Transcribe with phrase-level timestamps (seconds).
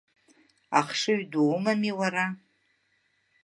[0.79, 2.25] Ахшыҩ ду умами уара.